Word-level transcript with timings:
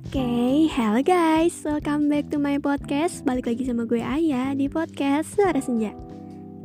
Okay, 0.00 0.64
hello 0.72 1.04
guys, 1.04 1.60
welcome 1.60 2.08
back 2.08 2.32
to 2.32 2.40
my 2.40 2.56
podcast. 2.56 3.20
Balik 3.20 3.52
lagi 3.52 3.68
sama 3.68 3.84
gue 3.84 4.00
Ayah 4.00 4.56
di 4.56 4.64
podcast 4.64 5.36
Suara 5.36 5.60
Senja. 5.60 5.92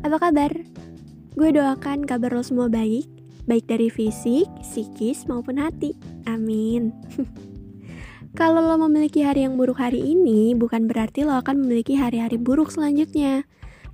Apa 0.08 0.24
kabar? 0.24 0.56
Gue 1.36 1.52
doakan 1.52 2.08
kabar 2.08 2.32
lo 2.32 2.40
semua 2.48 2.72
baik. 2.72 3.04
Baik 3.44 3.68
dari 3.68 3.92
fisik, 3.92 4.48
psikis, 4.64 5.28
maupun 5.28 5.60
hati. 5.60 6.00
Amin. 6.32 6.96
Kalau 8.40 8.64
lo 8.64 8.80
memiliki 8.88 9.20
hari 9.20 9.44
yang 9.44 9.60
buruk 9.60 9.84
hari 9.84 10.00
ini 10.00 10.56
Bukan 10.56 10.88
berarti 10.88 11.28
lo 11.28 11.36
akan 11.36 11.60
memiliki 11.60 12.00
hari-hari 12.00 12.40
buruk 12.40 12.72
selanjutnya. 12.72 13.44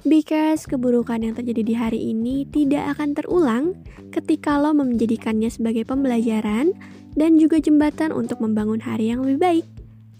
Because 0.05 0.69
keburukan 0.69 1.17
yang 1.17 1.33
terjadi 1.33 1.61
di 1.65 1.73
hari 1.73 2.13
ini 2.13 2.45
tidak 2.45 2.93
akan 2.93 3.17
terulang 3.17 3.65
ketika 4.13 4.61
lo 4.61 4.77
menjadikannya 4.77 5.49
sebagai 5.49 5.89
pembelajaran 5.89 6.77
dan 7.15 7.35
juga 7.35 7.59
jembatan 7.59 8.15
untuk 8.15 8.39
membangun 8.39 8.79
hari 8.79 9.11
yang 9.11 9.25
lebih 9.25 9.39
baik. 9.41 9.65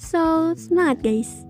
So, 0.02 0.52
semangat 0.58 1.05
guys! 1.05 1.45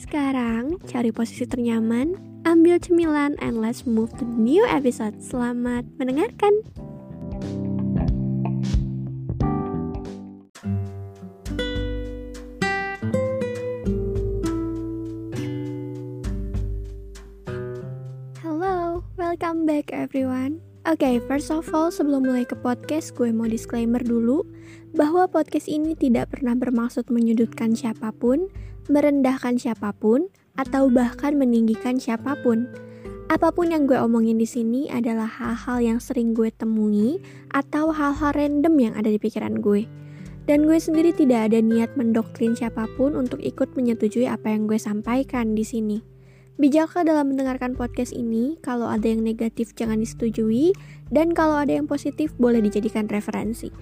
Sekarang, 0.00 0.80
cari 0.88 1.12
posisi 1.12 1.44
ternyaman, 1.44 2.16
ambil 2.48 2.80
cemilan, 2.80 3.36
and 3.44 3.60
let's 3.60 3.84
move 3.84 4.08
to 4.16 4.24
the 4.24 4.38
new 4.40 4.64
episode. 4.64 5.20
Selamat 5.20 5.84
mendengarkan! 6.00 6.64
Hello, 18.40 19.04
welcome 19.20 19.68
back 19.68 19.92
everyone. 19.92 20.63
Oke, 20.84 21.00
okay, 21.00 21.16
first 21.16 21.48
of 21.48 21.64
all, 21.72 21.88
sebelum 21.88 22.28
mulai 22.28 22.44
ke 22.44 22.52
podcast, 22.60 23.16
gue 23.16 23.32
mau 23.32 23.48
disclaimer 23.48 24.04
dulu 24.04 24.44
bahwa 24.92 25.24
podcast 25.24 25.64
ini 25.64 25.96
tidak 25.96 26.36
pernah 26.36 26.52
bermaksud 26.52 27.08
menyudutkan 27.08 27.72
siapa 27.72 28.12
pun, 28.12 28.52
merendahkan 28.92 29.56
siapa 29.56 29.96
pun, 29.96 30.28
atau 30.60 30.92
bahkan 30.92 31.40
meninggikan 31.40 31.96
siapa 31.96 32.36
pun. 32.44 32.68
Apa 33.32 33.48
pun 33.56 33.72
yang 33.72 33.88
gue 33.88 33.96
omongin 33.96 34.36
di 34.36 34.44
sini 34.44 34.92
adalah 34.92 35.24
hal-hal 35.24 35.80
yang 35.80 35.98
sering 36.04 36.36
gue 36.36 36.52
temui 36.52 37.16
atau 37.56 37.88
hal-hal 37.88 38.36
random 38.36 38.76
yang 38.76 38.92
ada 38.92 39.08
di 39.08 39.16
pikiran 39.16 39.64
gue. 39.64 39.88
Dan 40.44 40.68
gue 40.68 40.76
sendiri 40.76 41.16
tidak 41.16 41.48
ada 41.48 41.64
niat 41.64 41.96
mendoktrin 41.96 42.52
siapa 42.52 42.84
pun 43.00 43.16
untuk 43.16 43.40
ikut 43.40 43.72
menyetujui 43.72 44.28
apa 44.28 44.52
yang 44.52 44.68
gue 44.68 44.76
sampaikan 44.76 45.56
di 45.56 45.64
sini. 45.64 46.13
Bijaklah 46.54 47.02
dalam 47.02 47.34
mendengarkan 47.34 47.74
podcast 47.74 48.14
ini, 48.14 48.54
kalau 48.62 48.86
ada 48.86 49.10
yang 49.10 49.26
negatif 49.26 49.74
jangan 49.74 49.98
disetujui, 49.98 50.70
dan 51.10 51.34
kalau 51.34 51.58
ada 51.58 51.74
yang 51.74 51.90
positif 51.90 52.30
boleh 52.38 52.62
dijadikan 52.62 53.10
referensi. 53.10 53.74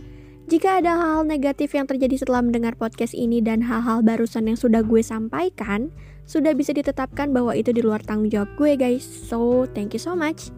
Jika 0.48 0.80
ada 0.80 0.96
hal-hal 0.96 1.28
negatif 1.28 1.76
yang 1.76 1.84
terjadi 1.84 2.16
setelah 2.16 2.40
mendengar 2.40 2.72
podcast 2.74 3.12
ini 3.12 3.44
dan 3.44 3.60
hal-hal 3.60 4.00
barusan 4.00 4.48
yang 4.48 4.56
sudah 4.56 4.80
gue 4.80 5.04
sampaikan, 5.04 5.92
sudah 6.24 6.56
bisa 6.56 6.72
ditetapkan 6.72 7.30
bahwa 7.30 7.52
itu 7.52 7.76
di 7.76 7.84
luar 7.84 8.00
tanggung 8.02 8.32
jawab 8.32 8.48
gue 8.56 8.72
guys. 8.74 9.04
So, 9.04 9.68
thank 9.76 9.92
you 9.92 10.00
so 10.00 10.16
much. 10.16 10.48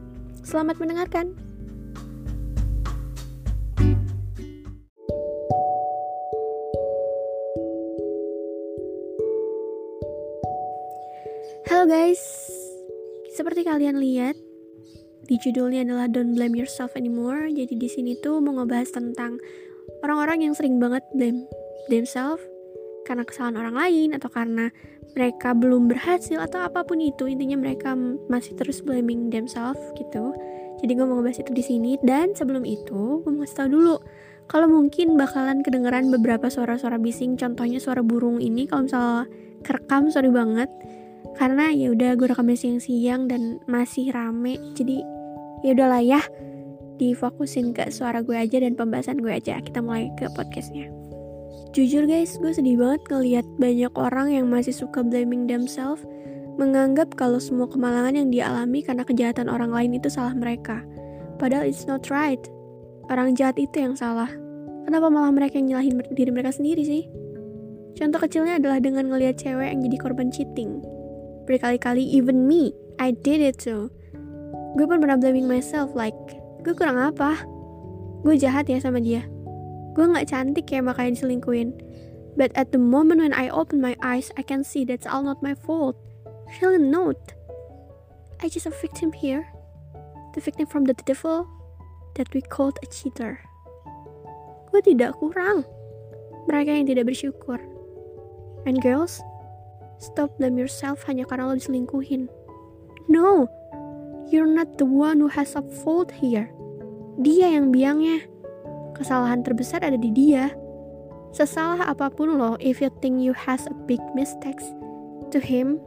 Selamat 0.47 0.79
mendengarkan. 0.79 1.44
Halo 11.65 11.89
guys, 11.89 12.21
seperti 13.33 13.65
kalian 13.65 13.97
lihat 13.97 14.37
di 15.25 15.41
judulnya 15.41 15.89
adalah 15.89 16.13
Don't 16.13 16.37
Blame 16.37 16.61
Yourself 16.61 16.93
Anymore. 16.93 17.49
Jadi 17.49 17.81
di 17.81 17.89
sini 17.89 18.13
tuh 18.21 18.45
mau 18.45 18.53
ngebahas 18.61 18.93
tentang 18.93 19.41
orang-orang 20.05 20.45
yang 20.45 20.53
sering 20.53 20.77
banget 20.77 21.01
blame 21.17 21.49
themselves 21.89 22.45
karena 23.09 23.25
kesalahan 23.25 23.57
orang 23.57 23.77
lain 23.81 24.09
atau 24.13 24.29
karena 24.29 24.69
mereka 25.17 25.57
belum 25.57 25.89
berhasil 25.89 26.37
atau 26.37 26.69
apa 26.69 26.85
pun 26.85 27.01
itu. 27.01 27.25
Intinya 27.25 27.57
mereka 27.57 27.97
masih 28.29 28.53
terus 28.61 28.85
blaming 28.85 29.33
themselves 29.33 29.81
gitu. 29.97 30.37
Jadi 30.85 30.93
gue 30.93 31.07
mau 31.09 31.25
ngebahas 31.25 31.41
itu 31.41 31.53
di 31.57 31.65
sini. 31.65 31.97
Dan 32.05 32.37
sebelum 32.37 32.69
itu 32.69 33.25
gue 33.25 33.31
mau 33.33 33.41
ngasih 33.41 33.57
tau 33.57 33.71
dulu 33.73 33.97
kalau 34.53 34.69
mungkin 34.69 35.17
bakalan 35.17 35.65
kedengeran 35.65 36.13
beberapa 36.13 36.53
suara-suara 36.53 37.01
bising 37.01 37.41
contohnya 37.41 37.81
suara 37.81 38.05
burung 38.05 38.45
ini. 38.45 38.69
Kalau 38.69 38.85
misalnya 38.85 39.25
kerekam 39.65 40.13
sorry 40.13 40.29
banget 40.29 40.69
karena 41.35 41.75
ya 41.75 41.91
udah 41.91 42.15
gue 42.15 42.31
rekamnya 42.31 42.55
siang-siang 42.55 43.27
dan 43.27 43.59
masih 43.67 44.15
rame. 44.15 44.59
Jadi 44.79 45.03
ya 45.67 45.75
udahlah 45.75 46.03
ya. 46.03 46.23
Difokusin 46.95 47.75
ke 47.75 47.91
suara 47.91 48.23
gue 48.23 48.39
aja 48.39 48.63
dan 48.63 48.79
pembahasan 48.79 49.19
gue 49.19 49.35
aja. 49.35 49.59
Kita 49.59 49.83
mulai 49.83 50.15
ke 50.15 50.31
podcastnya. 50.31 50.87
Jujur 51.75 52.07
guys 52.07 52.39
gue 52.39 52.55
sedih 52.55 52.79
banget 52.79 53.03
ngeliat 53.11 53.47
banyak 53.59 53.91
orang 53.99 54.31
yang 54.31 54.47
masih 54.47 54.71
suka 54.71 55.03
blaming 55.03 55.51
themselves 55.51 56.07
menganggap 56.55 57.11
kalau 57.19 57.43
semua 57.43 57.67
kemalangan 57.67 58.15
yang 58.15 58.31
dialami 58.31 58.79
karena 58.87 59.03
kejahatan 59.03 59.51
orang 59.51 59.75
lain 59.75 59.99
itu 59.99 60.07
salah 60.07 60.39
mereka. 60.39 60.87
Padahal 61.43 61.67
it's 61.67 61.91
not 61.91 62.07
right. 62.15 62.39
Orang 63.11 63.35
jahat 63.35 63.59
itu 63.59 63.75
yang 63.83 63.99
salah. 63.99 64.31
Kenapa 64.87 65.11
malah 65.11 65.35
mereka 65.35 65.59
yang 65.59 65.75
nyalahin 65.75 65.99
diri 66.15 66.31
mereka 66.31 66.55
sendiri 66.55 66.87
sih? 66.87 67.11
Contoh 67.99 68.23
kecilnya 68.23 68.63
adalah 68.63 68.79
dengan 68.79 69.11
ngelihat 69.11 69.43
cewek 69.43 69.75
yang 69.75 69.83
jadi 69.83 69.97
korban 69.99 70.31
cheating 70.31 70.94
berkali-kali 71.45 72.03
even 72.03 72.49
me 72.49 72.73
I 72.97 73.13
did 73.13 73.41
it 73.41 73.61
too 73.61 73.93
gue 74.75 74.85
pun 74.91 74.99
pernah 74.99 75.15
blaming 75.15 75.47
myself 75.47 75.95
like 75.95 76.19
gue 76.67 76.75
kurang 76.75 76.99
apa? 76.99 77.47
Gue 78.27 78.35
jahat 78.41 78.67
ya 78.67 78.81
sama 78.83 78.99
dia. 78.99 79.23
Gue 79.95 80.11
nggak 80.11 80.33
cantik 80.33 80.67
ya 80.67 80.83
makanya 80.83 81.15
diselingkuin 81.15 81.71
but 82.35 82.51
at 82.59 82.75
the 82.75 82.81
moment 82.83 83.23
when 83.23 83.31
I 83.31 83.47
open 83.47 83.79
my 83.79 83.95
eyes 84.03 84.35
I 84.35 84.43
can 84.43 84.67
see 84.67 84.83
that's 84.83 85.07
all 85.07 85.23
not 85.23 85.39
my 85.45 85.55
fault. 85.55 85.95
Really 86.59 86.83
not 86.83 87.17
I 88.43 88.51
just 88.51 88.67
a 88.67 88.75
victim 88.75 89.15
here. 89.15 89.47
The 90.35 90.43
victim 90.43 90.67
from 90.67 90.91
the 90.91 90.99
devil 91.07 91.47
that 92.19 92.27
we 92.35 92.43
called 92.43 92.75
a 92.83 92.91
cheater. 92.91 93.39
Gue 94.75 94.83
tidak 94.83 95.23
kurang. 95.23 95.63
Mereka 96.51 96.83
yang 96.83 96.91
tidak 96.91 97.07
bersyukur. 97.07 97.63
And 98.67 98.83
girls 98.83 99.23
Stop 99.99 100.37
blame 100.37 100.59
yourself 100.59 101.07
hanya 101.07 101.25
karena 101.25 101.49
lo 101.49 101.55
diselingkuhin. 101.55 102.27
No, 103.07 103.47
you're 104.29 104.49
not 104.49 104.81
the 104.81 104.89
one 104.89 105.21
who 105.21 105.31
has 105.31 105.55
a 105.55 105.63
fault 105.85 106.11
here. 106.11 106.51
Dia 107.21 107.55
yang 107.55 107.71
biangnya. 107.71 108.27
Kesalahan 108.95 109.43
terbesar 109.43 109.83
ada 109.83 109.99
di 109.99 110.11
dia. 110.11 110.55
Sesalah 111.35 111.91
apa 111.91 112.15
pun 112.15 112.39
lo, 112.39 112.55
if 112.63 112.79
you 112.79 112.91
think 113.03 113.19
you 113.19 113.35
has 113.35 113.67
a 113.67 113.75
big 113.91 113.99
mistakes, 114.15 114.71
to 115.35 115.43
him, 115.43 115.83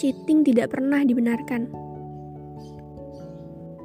cheating 0.00 0.40
tidak 0.40 0.72
pernah 0.72 1.04
dibenarkan. 1.04 1.68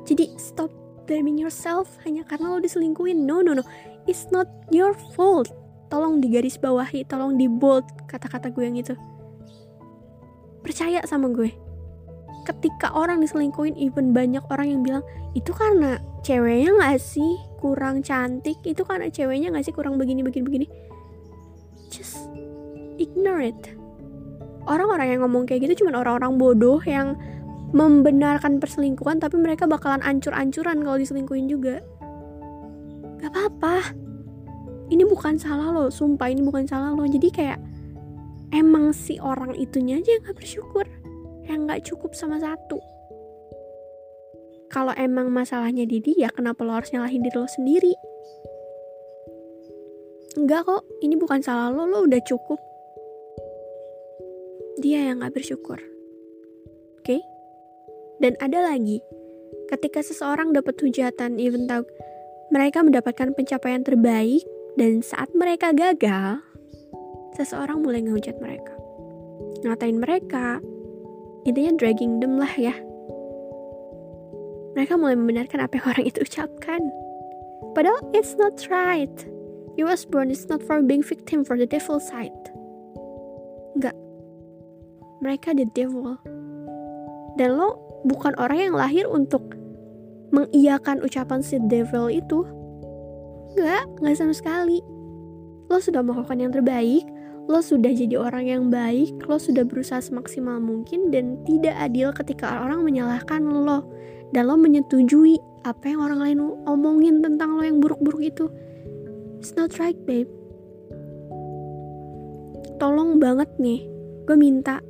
Jadi 0.08 0.31
stop 0.40 0.72
blaming 1.03 1.35
yourself 1.35 2.00
hanya 2.08 2.23
karena 2.23 2.56
lo 2.56 2.63
diselingkuhin. 2.63 3.28
No, 3.28 3.44
no, 3.44 3.56
no. 3.59 3.63
It's 4.08 4.31
not 4.31 4.47
your 4.72 4.96
fault 5.13 5.52
tolong 5.91 6.24
digaris 6.24 6.56
bawahi 6.56 7.03
tolong 7.03 7.35
di 7.35 7.52
bold 7.52 7.84
kata-kata 8.07 8.47
gue 8.50 8.63
yang 8.63 8.79
itu. 8.79 8.96
Percaya 10.63 11.03
sama 11.03 11.28
gue. 11.35 11.52
Ketika 12.47 12.96
orang 12.96 13.19
diselingkuhin 13.22 13.75
even 13.78 14.16
banyak 14.16 14.41
orang 14.50 14.72
yang 14.72 14.81
bilang 14.81 15.03
itu 15.35 15.52
karena 15.52 16.00
ceweknya 16.24 16.74
gak 16.79 16.97
sih 16.97 17.38
kurang 17.59 18.02
cantik? 18.02 18.57
Itu 18.63 18.88
karena 18.88 19.12
ceweknya 19.12 19.52
gak 19.53 19.68
sih 19.68 19.75
kurang 19.75 20.00
begini 20.00 20.24
begini 20.24 20.44
begini? 20.47 20.68
Just 21.91 22.18
ignore 22.97 23.44
it. 23.44 23.75
Orang-orang 24.66 25.18
yang 25.18 25.19
ngomong 25.28 25.44
kayak 25.46 25.69
gitu 25.69 25.85
cuma 25.85 26.00
orang-orang 26.00 26.40
bodoh 26.40 26.79
yang 26.88 27.19
membenarkan 27.75 28.58
perselingkuhan 28.58 29.19
tapi 29.19 29.38
mereka 29.38 29.68
bakalan 29.68 30.02
ancur-ancuran 30.02 30.81
kalau 30.81 30.97
diselingkuhin 30.97 31.52
juga. 31.52 31.84
Gak 33.22 33.29
apa-apa 33.38 34.10
ini 34.91 35.08
bukan 35.08 35.40
salah 35.40 35.72
lo 35.72 35.88
sumpah 35.88 36.28
ini 36.28 36.43
bukan 36.43 36.67
salah 36.67 36.91
lo. 36.91 37.08
Jadi 37.08 37.32
kayak 37.32 37.59
emang 38.52 38.91
si 38.91 39.17
orang 39.17 39.55
itunya 39.55 39.97
aja 40.03 40.20
yang 40.20 40.23
gak 40.28 40.38
bersyukur 40.38 40.85
yang 41.47 41.66
gak 41.66 41.88
cukup 41.88 42.11
sama 42.14 42.38
satu. 42.38 42.78
Kalau 44.72 44.96
emang 44.96 45.32
masalahnya 45.32 45.84
di 45.84 45.99
dia 45.99 46.32
kenapa 46.32 46.64
lo 46.64 46.76
harus 46.76 46.91
nyalahin 46.91 47.23
diri 47.23 47.35
lo 47.35 47.47
sendiri? 47.47 47.93
Enggak 50.40 50.64
kok 50.64 50.84
ini 51.03 51.16
bukan 51.20 51.43
salah 51.43 51.72
lo 51.72 51.88
lo 51.88 52.03
udah 52.03 52.22
cukup. 52.23 52.59
Dia 54.84 55.11
yang 55.11 55.23
gak 55.23 55.35
bersyukur. 55.35 55.79
Oke? 57.02 57.17
Okay? 57.17 57.22
dan 58.22 58.38
ada 58.38 58.61
lagi 58.61 59.02
ketika 59.73 60.05
seseorang 60.05 60.53
dapat 60.53 60.78
hujatan 60.78 61.41
even 61.41 61.66
tahu 61.66 61.84
mereka 62.53 62.85
mendapatkan 62.85 63.34
pencapaian 63.34 63.82
terbaik 63.82 64.46
dan 64.81 65.05
saat 65.05 65.29
mereka 65.37 65.78
gagal, 65.78 66.41
seseorang 67.37 67.85
mulai 67.85 68.01
ngehujat 68.01 68.41
mereka. 68.41 68.73
Ngatain 69.61 70.01
mereka, 70.01 70.57
intinya 71.45 71.78
dragging 71.78 72.17
them 72.17 72.41
lah 72.41 72.49
ya. 72.57 72.73
Mereka 74.73 74.97
mulai 74.97 75.13
membenarkan 75.13 75.69
apa 75.69 75.78
yang 75.78 75.85
orang 75.85 76.05
itu 76.09 76.25
ucapkan. 76.25 76.81
Padahal 77.78 78.01
it's 78.17 78.33
not 78.41 78.57
right. 78.73 79.13
You 79.78 79.85
was 79.85 80.01
born 80.01 80.33
is 80.33 80.49
not 80.49 80.66
for 80.66 80.81
being 80.81 81.05
victim 81.05 81.45
for 81.45 81.61
the 81.61 81.69
devil 81.69 82.01
side. 82.01 82.33
Enggak. 83.78 83.93
Mereka 85.22 85.61
the 85.61 85.69
devil. 85.78 86.17
Dan 87.37 87.53
lo 87.53 87.78
bukan 88.01 88.33
orang 88.41 88.73
yang 88.73 88.73
lahir 88.73 89.05
untuk 89.05 89.53
mengiyakan 90.33 91.05
ucapan 91.05 91.45
si 91.45 91.61
devil 91.69 92.09
itu. 92.09 92.49
Enggak, 93.56 93.84
enggak 94.00 94.16
sama 94.18 94.34
sekali. 94.36 94.80
Lo 95.68 95.80
sudah 95.80 96.03
melakukan 96.03 96.40
yang 96.40 96.52
terbaik, 96.52 97.08
lo 97.48 97.59
sudah 97.59 97.92
jadi 97.92 98.16
orang 98.20 98.46
yang 98.48 98.64
baik, 98.72 99.24
lo 99.28 99.36
sudah 99.36 99.68
berusaha 99.68 100.00
semaksimal 100.00 100.59
mungkin 100.59 101.09
dan 101.12 101.40
tidak 101.44 101.76
adil 101.80 102.16
ketika 102.16 102.64
orang 102.64 102.84
menyalahkan 102.86 103.44
lo 103.44 103.88
dan 104.32 104.48
lo 104.48 104.56
menyetujui 104.56 105.40
apa 105.68 105.84
yang 105.92 106.02
orang 106.02 106.20
lain 106.20 106.40
omongin 106.66 107.20
tentang 107.20 107.59
lo 107.59 107.64
yang 107.64 107.84
buruk-buruk 107.84 108.24
itu. 108.24 108.46
It's 109.42 109.58
not 109.58 109.76
right, 109.82 109.98
babe. 110.06 110.30
Tolong 112.78 113.22
banget 113.22 113.50
nih, 113.62 113.86
gue 114.26 114.38
minta 114.38 114.82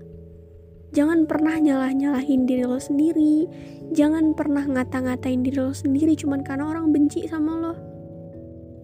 jangan 0.92 1.24
pernah 1.24 1.56
nyalah-nyalahin 1.56 2.48
diri 2.48 2.68
lo 2.68 2.80
sendiri, 2.80 3.48
jangan 3.96 4.36
pernah 4.36 4.64
ngata-ngatain 4.68 5.44
diri 5.44 5.60
lo 5.60 5.72
sendiri 5.76 6.16
cuman 6.20 6.44
karena 6.44 6.72
orang 6.72 6.92
benci 6.92 7.28
sama 7.28 7.52
lo. 7.60 7.91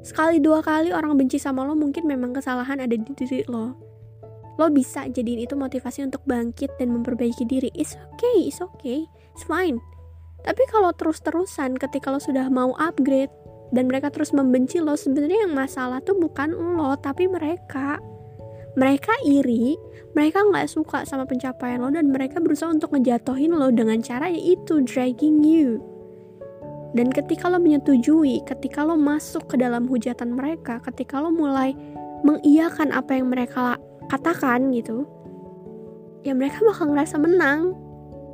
Sekali 0.07 0.39
dua 0.39 0.63
kali 0.63 0.95
orang 0.95 1.19
benci 1.19 1.35
sama 1.35 1.67
lo 1.67 1.75
mungkin 1.75 2.07
memang 2.07 2.31
kesalahan 2.31 2.79
ada 2.79 2.95
di 2.95 3.11
diri 3.11 3.43
lo. 3.51 3.75
Lo 4.55 4.71
bisa 4.71 5.03
jadiin 5.03 5.43
itu 5.43 5.59
motivasi 5.59 6.07
untuk 6.07 6.23
bangkit 6.23 6.79
dan 6.79 6.95
memperbaiki 6.95 7.43
diri. 7.43 7.67
It's 7.75 7.99
okay, 8.15 8.47
it's 8.47 8.63
okay, 8.63 9.03
it's 9.35 9.43
fine. 9.43 9.83
Tapi 10.47 10.63
kalau 10.71 10.95
terus-terusan 10.95 11.75
ketika 11.75 12.07
lo 12.07 12.23
sudah 12.23 12.47
mau 12.47 12.71
upgrade, 12.79 13.29
dan 13.75 13.91
mereka 13.91 14.07
terus 14.07 14.31
membenci 14.31 14.79
lo 14.79 14.95
sebenarnya 14.95 15.47
yang 15.47 15.53
masalah 15.55 15.99
tuh 15.99 16.15
bukan 16.15 16.55
lo 16.55 16.95
tapi 16.99 17.27
mereka 17.27 17.99
mereka 18.79 19.11
iri 19.27 19.75
mereka 20.15 20.45
nggak 20.45 20.71
suka 20.71 21.03
sama 21.03 21.27
pencapaian 21.27 21.83
lo 21.83 21.91
dan 21.91 22.13
mereka 22.13 22.39
berusaha 22.39 22.71
untuk 22.71 22.95
ngejatohin 22.95 23.51
lo 23.51 23.67
dengan 23.73 23.99
cara 23.99 24.31
yaitu 24.31 24.79
dragging 24.87 25.43
you 25.43 25.83
dan 26.95 27.11
ketika 27.11 27.51
lo 27.51 27.59
menyetujui 27.59 28.45
ketika 28.47 28.83
lo 28.85 28.95
masuk 28.95 29.47
ke 29.51 29.55
dalam 29.59 29.87
hujatan 29.87 30.35
mereka 30.35 30.79
ketika 30.87 31.19
lo 31.19 31.33
mulai 31.33 31.75
mengiyakan 32.23 32.95
apa 32.95 33.19
yang 33.19 33.27
mereka 33.27 33.75
katakan 34.07 34.71
gitu 34.71 35.03
ya 36.27 36.35
mereka 36.35 36.59
bakal 36.67 36.91
ngerasa 36.91 37.15
menang. 37.15 37.71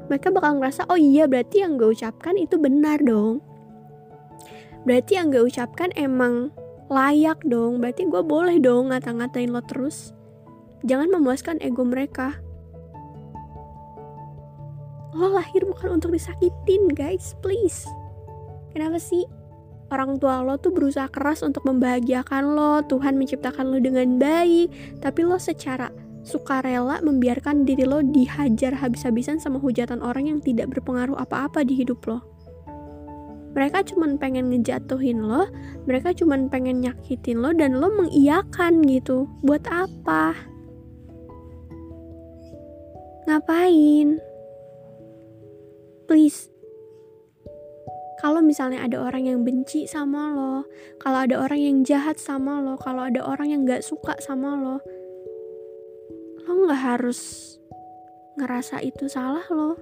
Mereka 0.10 0.34
bakal 0.34 0.58
ngerasa 0.60 0.90
oh 0.90 1.00
iya 1.00 1.30
berarti 1.30 1.62
yang 1.62 1.78
gue 1.78 1.94
ucapkan 1.94 2.36
itu 2.36 2.58
benar 2.58 2.98
dong. 3.06 3.40
Berarti 4.84 5.16
yang 5.16 5.32
gue 5.32 5.46
ucapkan 5.46 5.94
emang 5.96 6.50
layak 6.90 7.40
dong. 7.48 7.80
Berarti 7.80 8.10
gue 8.10 8.24
boleh 8.26 8.58
dong 8.60 8.92
ngata-ngatain 8.92 9.54
lo 9.54 9.62
terus. 9.64 10.12
Jangan 10.84 11.08
memuaskan 11.14 11.64
ego 11.64 11.88
mereka. 11.88 12.36
Lo 15.16 15.32
lahir 15.32 15.64
bukan 15.64 16.02
untuk 16.02 16.12
disakitin 16.12 16.92
guys. 16.92 17.38
Please 17.40 17.88
kenapa 18.74 18.98
sih 18.98 19.24
orang 19.94 20.18
tua 20.18 20.42
lo 20.42 20.58
tuh 20.58 20.74
berusaha 20.74 21.06
keras 21.08 21.46
untuk 21.46 21.64
membahagiakan 21.70 22.58
lo? 22.58 22.82
Tuhan 22.90 23.16
menciptakan 23.16 23.70
lo 23.70 23.78
dengan 23.78 24.18
baik 24.18 25.00
tapi 25.00 25.22
lo 25.22 25.38
secara 25.38 25.94
sukarela 26.24 27.04
membiarkan 27.04 27.68
diri 27.68 27.84
lo 27.84 28.00
dihajar 28.02 28.74
habis-habisan 28.74 29.38
sama 29.38 29.60
hujatan 29.60 30.00
orang 30.00 30.32
yang 30.32 30.40
tidak 30.40 30.72
berpengaruh 30.74 31.20
apa-apa 31.20 31.62
di 31.62 31.78
hidup 31.78 32.02
lo. 32.10 32.20
Mereka 33.54 33.86
cuman 33.94 34.18
pengen 34.18 34.50
ngejatuhin 34.50 35.22
lo 35.22 35.46
mereka 35.86 36.10
cuman 36.16 36.50
pengen 36.50 36.82
nyakitin 36.82 37.38
lo 37.44 37.54
dan 37.54 37.78
lo 37.78 37.94
mengiyakan 37.94 38.82
gitu. 38.88 39.30
Buat 39.46 39.70
apa? 39.70 40.34
Ngapain? 43.30 44.20
Please 46.10 46.53
kalau 48.24 48.40
misalnya 48.40 48.80
ada 48.80 49.04
orang 49.04 49.28
yang 49.28 49.44
benci 49.44 49.84
sama 49.84 50.32
lo 50.32 50.64
kalau 51.04 51.28
ada 51.28 51.44
orang 51.44 51.60
yang 51.60 51.78
jahat 51.84 52.16
sama 52.16 52.64
lo 52.64 52.80
kalau 52.80 53.04
ada 53.04 53.20
orang 53.20 53.52
yang 53.52 53.68
gak 53.68 53.84
suka 53.84 54.16
sama 54.24 54.56
lo 54.56 54.80
lo 56.48 56.52
gak 56.72 56.80
harus 56.80 57.20
ngerasa 58.40 58.80
itu 58.80 59.12
salah 59.12 59.44
lo 59.52 59.76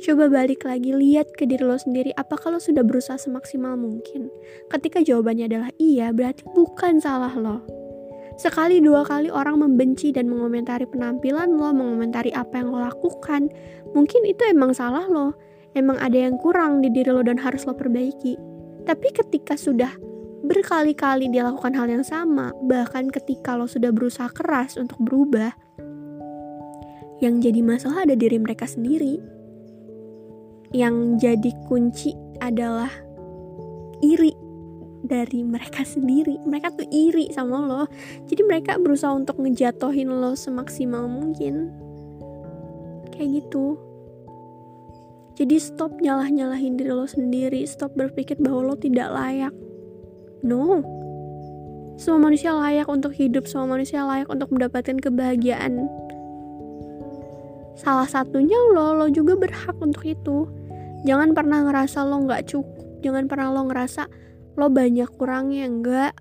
Coba 0.00 0.32
balik 0.32 0.64
lagi, 0.64 0.96
lihat 0.96 1.36
ke 1.36 1.44
diri 1.44 1.60
lo 1.60 1.76
sendiri, 1.76 2.08
apakah 2.16 2.56
lo 2.56 2.60
sudah 2.62 2.80
berusaha 2.80 3.20
semaksimal 3.20 3.76
mungkin? 3.76 4.32
Ketika 4.72 5.04
jawabannya 5.04 5.44
adalah 5.44 5.70
iya, 5.76 6.08
berarti 6.08 6.40
bukan 6.56 6.96
salah 7.04 7.36
lo. 7.36 7.60
Sekali 8.40 8.80
dua 8.80 9.04
kali 9.04 9.28
orang 9.28 9.60
membenci 9.60 10.08
dan 10.08 10.32
mengomentari 10.32 10.88
penampilan 10.88 11.52
lo, 11.52 11.76
mengomentari 11.76 12.32
apa 12.32 12.64
yang 12.64 12.72
lo 12.72 12.80
lakukan, 12.80 13.52
mungkin 13.92 14.24
itu 14.24 14.40
emang 14.48 14.72
salah 14.72 15.04
lo. 15.04 15.36
Emang 15.72 15.98
ada 16.02 16.18
yang 16.18 16.34
kurang 16.40 16.82
di 16.82 16.90
diri 16.90 17.14
lo 17.14 17.22
dan 17.22 17.38
harus 17.38 17.62
lo 17.62 17.78
perbaiki. 17.78 18.34
Tapi 18.82 19.08
ketika 19.14 19.54
sudah 19.54 19.94
berkali-kali 20.42 21.30
dia 21.30 21.46
lakukan 21.46 21.76
hal 21.78 21.86
yang 21.86 22.02
sama, 22.02 22.50
bahkan 22.66 23.06
ketika 23.06 23.54
lo 23.54 23.70
sudah 23.70 23.94
berusaha 23.94 24.26
keras 24.34 24.74
untuk 24.74 24.98
berubah, 24.98 25.54
yang 27.20 27.38
jadi 27.38 27.60
masalah 27.60 28.08
ada 28.08 28.16
diri 28.16 28.40
mereka 28.40 28.64
sendiri. 28.66 29.20
Yang 30.72 30.96
jadi 31.22 31.50
kunci 31.68 32.16
adalah 32.40 32.90
iri 34.00 34.32
dari 35.04 35.44
mereka 35.44 35.84
sendiri. 35.84 36.40
Mereka 36.46 36.80
tuh 36.80 36.88
iri 36.88 37.28
sama 37.30 37.60
lo. 37.60 37.82
Jadi 38.26 38.42
mereka 38.46 38.80
berusaha 38.80 39.12
untuk 39.12 39.36
ngejatohin 39.36 40.08
lo 40.08 40.32
semaksimal 40.32 41.04
mungkin. 41.10 41.68
Kayak 43.12 43.44
gitu 43.44 43.89
jadi 45.40 45.56
stop 45.56 46.04
nyalah-nyalahin 46.04 46.76
diri 46.76 46.92
lo 46.92 47.08
sendiri 47.08 47.64
stop 47.64 47.96
berpikir 47.96 48.36
bahwa 48.36 48.72
lo 48.72 48.76
tidak 48.76 49.08
layak. 49.08 49.54
No. 50.44 50.84
Semua 51.96 52.28
manusia 52.28 52.52
layak 52.52 52.92
untuk 52.92 53.16
hidup 53.16 53.48
semua 53.48 53.76
manusia 53.76 54.04
layak 54.04 54.28
untuk 54.28 54.52
mendapatkan 54.52 55.00
kebahagiaan. 55.00 55.88
Salah 57.80 58.04
satunya 58.04 58.56
lo 58.76 59.00
lo 59.00 59.08
juga 59.08 59.40
berhak 59.40 59.80
untuk 59.80 60.04
itu. 60.04 60.44
Jangan 61.08 61.32
pernah 61.32 61.64
ngerasa 61.64 62.04
lo 62.04 62.20
nggak 62.28 62.44
cukup 62.44 62.80
jangan 63.00 63.24
pernah 63.26 63.48
lo 63.48 63.64
ngerasa 63.68 64.06
lo 64.60 64.68
banyak 64.68 65.08
kurangnya 65.16 65.64
enggak 65.66 66.12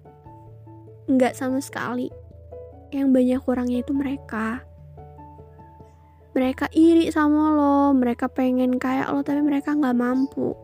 enggak 1.12 1.36
sama 1.36 1.60
sekali. 1.60 2.08
Yang 2.90 3.08
banyak 3.14 3.40
kurangnya 3.44 3.80
itu 3.84 3.92
mereka 3.94 4.64
mereka 6.40 6.72
iri 6.72 7.12
sama 7.12 7.52
lo 7.52 7.92
mereka 7.92 8.32
pengen 8.32 8.80
kayak 8.80 9.12
lo 9.12 9.20
tapi 9.20 9.44
mereka 9.44 9.76
nggak 9.76 9.92
mampu. 9.92 10.56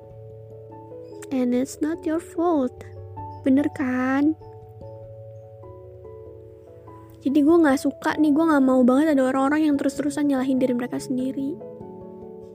And 1.36 1.52
it's 1.52 1.84
not 1.84 2.08
your 2.08 2.24
fault. 2.24 2.88
Bener 3.44 3.68
kan? 3.76 4.40
Jadi 7.20 7.44
gue 7.44 7.58
nggak 7.60 7.76
suka 7.76 8.16
nih 8.16 8.32
gue 8.32 8.46
nggak 8.48 8.64
mau 8.64 8.88
banget 8.88 9.20
ada 9.20 9.28
orang-orang 9.28 9.68
yang 9.68 9.76
terus-terusan 9.76 10.32
nyalahin 10.32 10.64
diri 10.64 10.72
mereka 10.72 10.96
sendiri. 10.96 11.60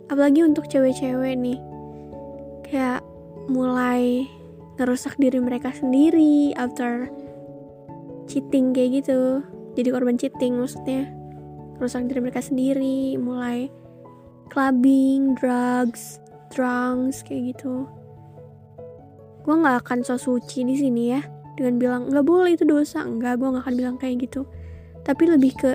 Apalagi 0.09 0.41
untuk 0.41 0.65
cewek-cewek 0.73 1.37
nih. 1.37 1.61
Kayak 2.65 3.05
mulai 3.53 4.25
ngerusak 4.81 5.21
diri 5.21 5.45
mereka 5.45 5.77
sendiri 5.77 6.57
after 6.57 7.13
cheating 8.25 8.73
kayak 8.73 9.05
gitu. 9.05 9.45
Jadi 9.77 9.89
korban 9.93 10.17
cheating 10.17 10.57
maksudnya 10.57 11.20
rusak 11.81 12.07
diri 12.07 12.21
mereka 12.21 12.45
sendiri 12.45 13.17
mulai 13.17 13.73
clubbing 14.53 15.35
drugs 15.35 16.21
drunks 16.53 17.23
kayak 17.25 17.57
gitu. 17.57 17.87
Gue 19.47 19.55
nggak 19.57 19.87
akan 19.87 19.99
so 20.05 20.21
suci 20.21 20.67
di 20.67 20.77
sini 20.77 21.17
ya 21.17 21.23
dengan 21.57 21.81
bilang 21.81 22.03
nggak 22.13 22.27
boleh 22.27 22.53
itu 22.59 22.67
dosa. 22.69 23.07
Enggak 23.07 23.41
gue 23.41 23.49
nggak 23.49 23.65
akan 23.65 23.77
bilang 23.79 23.97
kayak 23.97 24.29
gitu. 24.29 24.45
Tapi 25.07 25.23
lebih 25.31 25.57
ke 25.57 25.73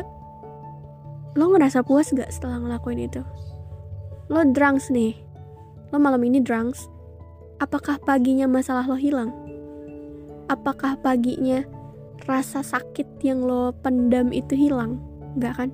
lo 1.35 1.51
ngerasa 1.51 1.83
puas 1.83 2.13
gak 2.15 2.31
setelah 2.31 2.62
ngelakuin 2.63 3.12
itu? 3.12 3.19
Lo 4.29 4.45
drunks 4.45 4.93
nih 4.93 5.17
lo 5.91 6.00
malam 6.00 6.21
ini 6.24 6.39
drunks 6.39 6.88
apakah 7.59 8.00
paginya 8.03 8.45
masalah 8.45 8.85
lo 8.85 8.95
hilang? 8.95 9.31
Apakah 10.45 11.00
paginya 11.01 11.65
rasa 12.29 12.62
sakit 12.62 13.19
yang 13.25 13.43
lo 13.43 13.74
pendam 13.81 14.29
itu 14.29 14.53
hilang? 14.53 15.01
Enggak 15.35 15.53
kan 15.59 15.69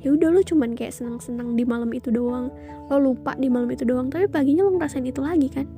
ya 0.00 0.16
udah 0.16 0.32
lo 0.32 0.40
cuman 0.40 0.72
kayak 0.72 0.96
senang-senang 0.96 1.56
di 1.56 1.64
malam 1.68 1.92
itu 1.92 2.08
doang. 2.08 2.48
Lo 2.88 2.96
lupa 2.96 3.36
di 3.36 3.52
malam 3.52 3.68
itu 3.68 3.84
doang 3.84 4.08
tapi 4.08 4.24
paginya 4.26 4.64
lo 4.64 4.72
ngerasain 4.72 5.04
itu 5.04 5.20
lagi 5.20 5.48
kan? 5.52 5.68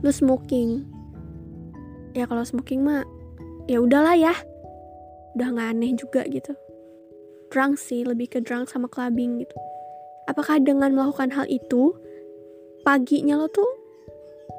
Lo 0.00 0.08
smoking. 0.08 0.88
Ya 2.16 2.24
kalau 2.24 2.42
smoking 2.48 2.80
mah 2.80 3.04
ya 3.68 3.84
udahlah 3.84 4.16
ya. 4.16 4.32
Udah 5.36 5.52
nggak 5.52 5.68
aneh 5.76 5.92
juga 5.94 6.24
gitu. 6.32 6.56
Drunk 7.52 7.76
sih 7.76 8.04
lebih 8.04 8.32
ke 8.32 8.38
drunk 8.40 8.72
sama 8.72 8.88
clubbing 8.88 9.44
gitu. 9.44 9.56
Apakah 10.28 10.60
dengan 10.60 10.92
melakukan 10.92 11.32
hal 11.32 11.48
itu 11.48 11.96
paginya 12.84 13.36
lo 13.36 13.48
tuh 13.52 13.68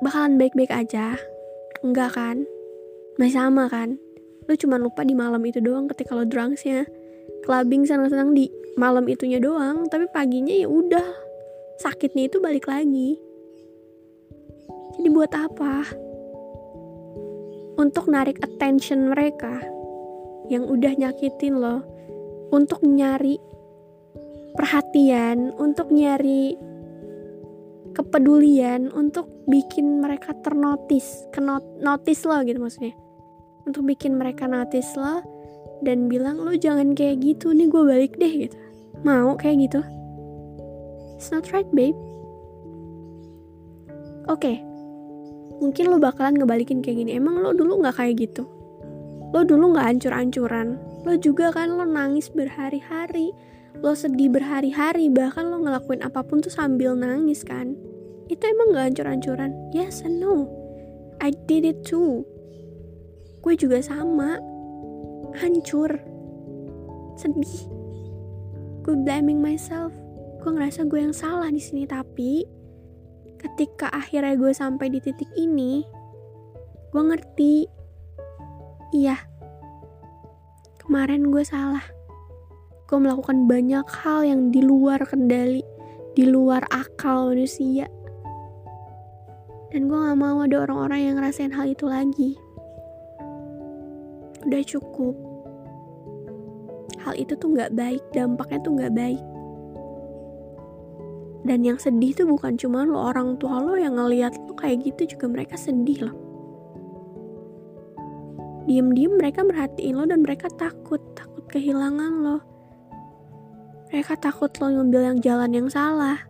bakalan 0.06 0.38
baik-baik 0.38 0.70
aja? 0.70 1.18
Enggak 1.82 2.14
kan? 2.14 2.46
Masih 3.18 3.42
sama 3.42 3.66
kan? 3.70 3.98
Lo 4.46 4.54
cuma 4.58 4.82
lupa 4.82 5.06
di 5.06 5.14
malam 5.14 5.42
itu 5.46 5.62
doang 5.62 5.90
ketika 5.90 6.18
lo 6.18 6.26
drunksnya 6.26 6.90
clubbing 7.46 7.86
senang-senang 7.86 8.36
di 8.36 8.50
malam 8.80 9.06
itunya 9.08 9.42
doang 9.42 9.88
tapi 9.92 10.08
paginya 10.12 10.54
ya 10.56 10.68
udah 10.68 11.04
sakitnya 11.80 12.28
itu 12.32 12.38
balik 12.40 12.68
lagi 12.68 13.20
jadi 15.00 15.10
buat 15.12 15.32
apa 15.32 15.88
untuk 17.80 18.12
narik 18.12 18.44
attention 18.44 19.12
mereka 19.12 19.64
yang 20.52 20.68
udah 20.68 20.92
nyakitin 20.96 21.60
lo 21.60 21.84
untuk 22.52 22.84
nyari 22.84 23.40
perhatian 24.58 25.56
untuk 25.56 25.88
nyari 25.94 26.58
kepedulian 27.94 28.88
untuk 28.94 29.28
bikin 29.50 30.00
mereka 30.00 30.32
ternotis, 30.40 31.28
kenot 31.36 31.62
notice 31.82 32.24
lo 32.24 32.40
gitu 32.46 32.62
maksudnya. 32.62 32.96
Untuk 33.68 33.86
bikin 33.86 34.16
mereka 34.16 34.48
notice 34.48 34.96
lo 34.96 35.20
dan 35.86 36.12
bilang 36.12 36.42
lo 36.44 36.56
jangan 36.56 36.98
kayak 36.98 37.24
gitu 37.24 37.56
nih 37.56 37.68
gue 37.72 37.84
balik 37.84 38.14
deh 38.20 38.48
gitu. 38.48 38.58
Mau 39.06 39.36
kayak 39.40 39.70
gitu? 39.70 39.82
It's 41.16 41.32
not 41.32 41.48
right 41.52 41.68
babe. 41.72 41.96
Oke, 44.30 44.46
okay. 44.46 44.58
mungkin 45.58 45.90
lo 45.90 45.98
bakalan 45.98 46.38
ngebalikin 46.38 46.86
kayak 46.86 47.02
gini. 47.02 47.18
Emang 47.18 47.42
lo 47.42 47.56
dulu 47.56 47.82
nggak 47.82 47.98
kayak 47.98 48.30
gitu? 48.30 48.46
Lo 49.34 49.42
dulu 49.42 49.74
nggak 49.74 49.98
ancur-ancuran? 49.98 50.78
Lo 51.08 51.18
juga 51.18 51.50
kan 51.50 51.74
lo 51.74 51.88
nangis 51.88 52.30
berhari-hari 52.30 53.34
lo 53.80 53.96
sedih 53.96 54.28
berhari-hari 54.28 55.08
bahkan 55.08 55.48
lo 55.48 55.64
ngelakuin 55.64 56.04
apa 56.04 56.20
pun 56.26 56.44
tuh 56.44 56.52
sambil 56.52 56.98
nangis 57.00 57.48
kan 57.48 57.78
itu 58.28 58.44
emang 58.44 58.76
gak 58.76 58.92
hancur-hancuran 58.92 59.56
yes 59.72 60.04
and 60.04 60.20
no 60.20 60.50
I 61.24 61.32
did 61.48 61.64
it 61.64 61.88
too 61.88 62.28
gue 63.40 63.54
juga 63.56 63.80
sama 63.80 64.42
hancur. 65.38 65.92
Sedih. 67.20 67.68
Gue 68.82 68.96
blaming 68.98 69.44
myself. 69.44 69.94
Gue 70.42 70.56
ngerasa 70.56 70.88
gue 70.88 71.00
yang 71.04 71.14
salah 71.14 71.52
di 71.52 71.60
sini 71.60 71.84
tapi 71.86 72.48
ketika 73.40 73.88
akhirnya 73.92 74.36
gue 74.36 74.52
sampai 74.52 74.92
di 74.92 75.00
titik 75.04 75.30
ini 75.36 75.84
gue 76.90 77.04
ngerti. 77.04 77.56
Iya. 78.96 79.18
Kemarin 80.82 81.30
gue 81.30 81.46
salah. 81.46 81.86
Gue 82.90 82.98
melakukan 82.98 83.46
banyak 83.46 83.86
hal 84.02 84.26
yang 84.26 84.50
di 84.50 84.66
luar 84.66 85.06
kendali, 85.06 85.62
di 86.18 86.26
luar 86.26 86.66
akal 86.74 87.30
manusia. 87.38 87.86
Dan 89.70 89.86
gue 89.86 90.00
gak 90.02 90.18
mau 90.18 90.42
ada 90.42 90.66
orang-orang 90.66 91.00
yang 91.06 91.16
ngerasain 91.22 91.54
hal 91.54 91.70
itu 91.70 91.86
lagi. 91.86 92.34
Udah 94.50 94.66
cukup. 94.66 95.16
Hal 97.06 97.14
itu 97.16 97.38
tuh 97.38 97.54
gak 97.54 97.78
baik, 97.78 98.02
dampaknya 98.12 98.60
tuh 98.66 98.74
gak 98.76 98.94
baik. 98.98 99.22
Dan 101.46 101.64
yang 101.64 101.78
sedih 101.78 102.12
tuh 102.18 102.28
bukan 102.28 102.58
cuma 102.58 102.84
lo 102.84 103.14
orang 103.14 103.38
tua 103.40 103.64
lo 103.64 103.78
yang 103.78 103.96
ngeliat 103.96 104.36
lo 104.36 104.58
kayak 104.58 104.84
gitu 104.84 105.16
juga 105.16 105.32
mereka 105.32 105.56
sedih 105.56 106.10
loh. 106.10 106.18
Diem-diem 108.66 109.16
mereka 109.16 109.46
merhatiin 109.46 109.96
lo 109.96 110.04
dan 110.10 110.26
mereka 110.26 110.52
takut, 110.58 111.00
takut 111.16 111.46
kehilangan 111.48 112.14
lo 112.26 112.60
mereka 113.90 114.14
takut 114.22 114.54
lo 114.62 114.70
ngambil 114.70 115.02
yang 115.02 115.18
jalan 115.18 115.50
yang 115.50 115.66
salah. 115.70 116.22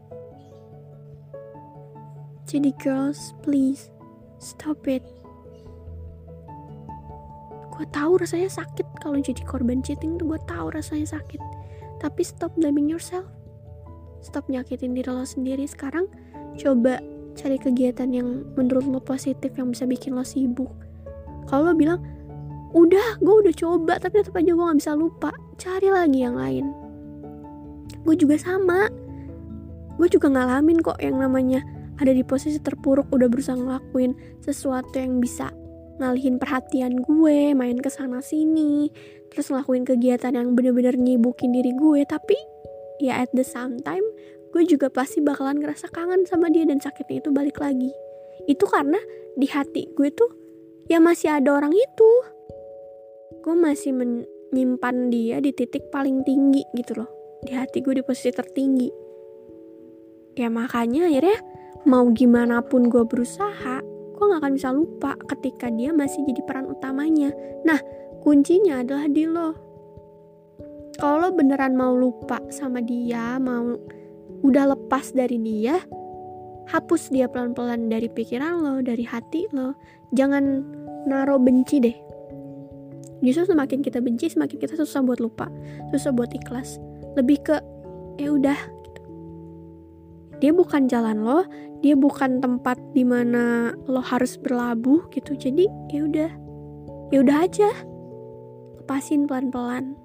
Jadi 2.48 2.72
girls, 2.80 3.36
please 3.44 3.92
stop 4.40 4.88
it. 4.88 5.04
Gue 7.80 7.88
tahu 7.96 8.20
rasanya 8.20 8.52
sakit 8.52 8.84
kalau 9.00 9.16
jadi 9.24 9.40
korban 9.48 9.80
cheating 9.80 10.20
tuh 10.20 10.36
gue 10.36 10.40
tahu 10.44 10.76
rasanya 10.76 11.16
sakit. 11.16 11.40
Tapi 12.04 12.22
stop 12.28 12.52
blaming 12.60 12.92
yourself. 12.92 13.24
Stop 14.20 14.52
nyakitin 14.52 14.92
diri 14.92 15.08
lo 15.08 15.24
sendiri 15.24 15.64
sekarang. 15.64 16.12
Coba 16.60 17.00
cari 17.40 17.56
kegiatan 17.56 18.12
yang 18.12 18.44
menurut 18.60 18.84
lo 18.84 19.00
positif 19.00 19.56
yang 19.56 19.72
bisa 19.72 19.88
bikin 19.88 20.12
lo 20.12 20.28
sibuk. 20.28 20.76
Kalau 21.48 21.72
lo 21.72 21.74
bilang, 21.74 22.04
udah 22.76 23.16
gue 23.24 23.36
udah 23.48 23.56
coba 23.56 23.96
tapi 23.96 24.20
tetap 24.20 24.36
aja 24.36 24.52
gue 24.52 24.66
gak 24.76 24.80
bisa 24.84 24.92
lupa. 25.00 25.32
Cari 25.56 25.88
lagi 25.88 26.20
yang 26.20 26.36
lain 26.36 26.90
gue 28.10 28.16
juga 28.16 28.40
sama 28.40 28.88
gue 30.00 30.08
juga 30.08 30.32
ngalamin 30.32 30.80
kok 30.80 30.98
yang 31.04 31.20
namanya 31.20 31.60
ada 32.00 32.16
di 32.16 32.24
posisi 32.24 32.56
terpuruk 32.64 33.12
udah 33.12 33.28
berusaha 33.28 33.60
ngelakuin 33.60 34.16
sesuatu 34.40 34.96
yang 34.96 35.20
bisa 35.20 35.52
ngalihin 36.00 36.40
perhatian 36.40 37.04
gue 37.04 37.54
main 37.54 37.78
ke 37.78 37.92
sana 37.92 38.24
sini 38.24 38.88
terus 39.30 39.54
ngelakuin 39.54 39.86
kegiatan 39.86 40.34
yang 40.34 40.58
bener-bener 40.58 40.98
nyibukin 40.98 41.54
diri 41.54 41.76
gue. 41.76 42.02
Tapi 42.08 42.36
ya 43.04 43.22
at 43.22 43.30
the 43.36 43.46
same 43.46 43.78
time 43.84 44.04
gue 44.50 44.66
juga 44.66 44.90
pasti 44.90 45.22
bakalan 45.22 45.62
ngerasa 45.62 45.94
kangen 45.94 46.26
sama 46.26 46.50
dia 46.50 46.66
dan 46.66 46.82
sakitnya 46.82 47.22
itu 47.22 47.30
balik 47.30 47.62
lagi. 47.62 47.94
Itu 48.50 48.66
karena 48.66 48.98
di 49.38 49.46
hati 49.46 49.94
gue 49.94 50.10
tuh 50.10 50.32
ya 50.90 50.98
masih 50.98 51.38
ada 51.38 51.54
orang 51.54 51.72
itu. 51.76 52.12
Gue 53.46 53.56
masih 53.56 53.94
menyimpan 53.96 55.14
dia 55.14 55.38
di 55.40 55.54
titik 55.54 55.94
paling 55.94 56.26
tinggi 56.26 56.66
gitu 56.74 56.98
loh. 56.98 57.10
Di 57.46 57.56
hati 57.56 57.80
gue 57.80 58.02
di 58.02 58.04
posisi 58.04 58.34
tertinggi. 58.34 58.90
Ya 60.36 60.50
makanya 60.50 61.08
akhirnya 61.08 61.40
mau 61.88 62.08
gimana 62.12 62.60
pun 62.66 62.92
gue 62.92 63.04
berusaha 63.08 63.89
gue 64.20 64.28
gak 64.28 64.44
akan 64.44 64.54
bisa 64.60 64.70
lupa 64.76 65.16
ketika 65.32 65.72
dia 65.72 65.96
masih 65.96 66.28
jadi 66.28 66.44
peran 66.44 66.68
utamanya. 66.68 67.32
Nah 67.64 67.80
kuncinya 68.20 68.84
adalah 68.84 69.08
di 69.08 69.24
lo. 69.24 69.56
Kalau 71.00 71.24
lo 71.24 71.30
beneran 71.32 71.80
mau 71.80 71.96
lupa 71.96 72.44
sama 72.52 72.84
dia 72.84 73.40
mau 73.40 73.80
udah 74.44 74.76
lepas 74.76 75.16
dari 75.16 75.40
dia 75.40 75.80
hapus 76.68 77.10
dia 77.16 77.32
pelan-pelan 77.32 77.88
dari 77.88 78.12
pikiran 78.12 78.60
lo 78.60 78.84
dari 78.84 79.08
hati 79.08 79.48
lo. 79.56 79.80
Jangan 80.12 80.44
naro 81.08 81.40
benci 81.40 81.80
deh. 81.80 81.96
Justru 83.24 83.56
semakin 83.56 83.80
kita 83.80 84.04
benci 84.04 84.32
semakin 84.32 84.60
kita 84.60 84.76
susah 84.76 85.00
buat 85.00 85.24
lupa 85.24 85.48
susah 85.96 86.12
buat 86.12 86.36
ikhlas. 86.36 86.76
Lebih 87.16 87.40
ke 87.48 87.56
ya 88.20 88.36
udah. 88.36 88.79
Dia 90.40 90.52
bukan 90.56 90.88
jalan 90.88 91.24
lo 91.24 91.44
dia 91.80 91.96
bukan 91.96 92.44
tempat 92.44 92.76
di 92.92 93.08
mana 93.08 93.72
lo 93.88 94.04
harus 94.04 94.36
berlabuh 94.36 95.08
gitu. 95.16 95.36
Jadi 95.36 95.68
ya 95.92 96.04
udah. 96.04 96.32
Ya 97.10 97.18
udah 97.24 97.38
aja. 97.48 97.72
Lepasin 98.80 99.28
pelan 99.28 99.48
pelan 99.52 99.96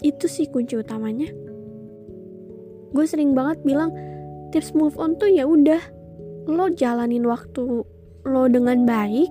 itu 0.00 0.24
sih 0.24 0.48
kunci 0.48 0.80
utamanya. 0.80 1.28
Gue 2.96 3.04
sering 3.04 3.36
banget 3.36 3.60
bilang 3.68 3.92
tips 4.48 4.72
move 4.72 4.96
on 4.96 5.20
tuh 5.20 5.28
ya 5.28 5.44
udah. 5.44 5.80
Lo 6.48 6.72
jalanin 6.72 7.28
waktu 7.28 7.84
lo 8.24 8.42
dengan 8.48 8.84
baik 8.88 9.28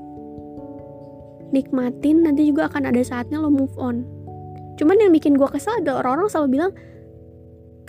nikmatin 1.50 2.30
nanti 2.30 2.46
juga 2.46 2.70
akan 2.70 2.94
ada 2.94 3.02
saatnya 3.02 3.42
lo 3.42 3.50
move 3.50 3.74
on. 3.82 4.06
Cuman 4.78 5.02
yang 5.02 5.10
bikin 5.10 5.34
gue 5.34 5.50
kesel 5.50 5.82
adalah 5.82 6.06
orang-orang 6.06 6.30
selalu 6.30 6.50
bilang 6.62 6.72